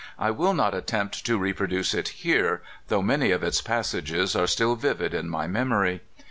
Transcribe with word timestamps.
I 0.17 0.31
will 0.31 0.55
not 0.55 0.73
at 0.73 0.87
tempt 0.87 1.23
to 1.27 1.37
reproduce 1.37 1.93
it 1.93 2.07
here, 2.07 2.63
though 2.87 3.03
many 3.03 3.29
of 3.29 3.43
its 3.43 3.61
passages 3.61 4.35
are 4.35 4.47
still 4.47 4.75
vivid 4.75 5.13
in 5.13 5.29
my 5.29 5.45
memory. 5.45 6.01